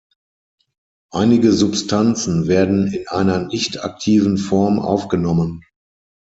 [1.11, 5.61] Einige Substanzen werden in einer nicht-aktiven Form aufgenommen.